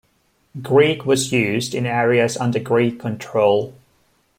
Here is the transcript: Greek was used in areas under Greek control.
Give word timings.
Greek 0.63 1.05
was 1.05 1.31
used 1.31 1.75
in 1.75 1.85
areas 1.85 2.35
under 2.35 2.57
Greek 2.59 2.99
control. 2.99 3.75